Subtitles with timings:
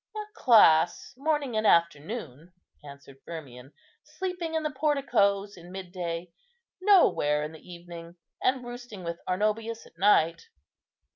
[0.19, 2.53] "At class morning and afternoon,"
[2.83, 3.71] answered Firmian,
[4.03, 6.31] "sleeping in the porticoes in midday,
[6.81, 10.47] nowhere in the evening, and roosting with Arnobius at night."